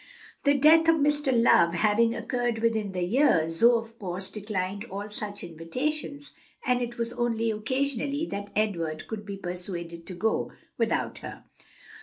The 0.45 0.55
death 0.55 0.87
of 0.89 0.95
Mr. 0.95 1.31
Love 1.31 1.75
having 1.75 2.15
occurred 2.15 2.57
within 2.57 2.91
the 2.91 3.03
year, 3.03 3.47
Zoe, 3.47 3.77
of 3.83 3.99
course, 3.99 4.31
declined 4.31 4.83
all 4.85 5.11
such 5.11 5.43
invitations; 5.43 6.31
and 6.65 6.81
it 6.81 6.97
was 6.97 7.13
only 7.13 7.51
occasionally 7.51 8.25
that 8.31 8.51
Edward 8.55 9.05
could 9.07 9.27
be 9.27 9.37
persuaded 9.37 10.07
to 10.07 10.15
go 10.15 10.53
without 10.79 11.19
her. 11.19 11.43